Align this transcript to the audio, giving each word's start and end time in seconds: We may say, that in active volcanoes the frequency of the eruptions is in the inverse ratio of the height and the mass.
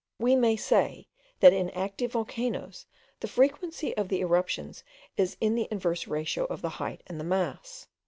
We 0.17 0.35
may 0.35 0.55
say, 0.55 1.09
that 1.41 1.53
in 1.53 1.69
active 1.69 2.13
volcanoes 2.13 2.87
the 3.19 3.27
frequency 3.27 3.95
of 3.95 4.07
the 4.07 4.21
eruptions 4.21 4.83
is 5.15 5.37
in 5.39 5.53
the 5.53 5.67
inverse 5.69 6.07
ratio 6.07 6.45
of 6.45 6.63
the 6.63 6.69
height 6.81 7.03
and 7.05 7.19
the 7.19 7.23
mass. 7.23 7.85